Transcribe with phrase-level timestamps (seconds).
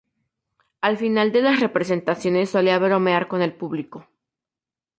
[0.81, 4.07] Al final de las representaciones solía bromear con el público.